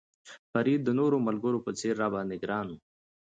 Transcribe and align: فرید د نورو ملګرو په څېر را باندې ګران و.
فرید 0.51 0.81
د 0.85 0.89
نورو 0.99 1.17
ملګرو 1.27 1.63
په 1.65 1.71
څېر 1.79 1.95
را 2.03 2.07
باندې 2.15 2.35
ګران 2.43 2.67
و. 2.69 2.77